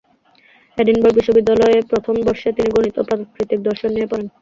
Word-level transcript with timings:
Edinburgh 0.77 1.15
বিশ্ববিদ্যালয়ে 1.17 1.77
প্রথম 1.91 2.15
বর্ষে 2.27 2.49
তিনি 2.57 2.69
গণিত 2.71 2.95
ও 2.97 3.07
প্রাকৃতিক 3.09 3.59
দর্শন 3.67 3.89
নিয়ে 3.93 4.09
পড়েন। 4.11 4.27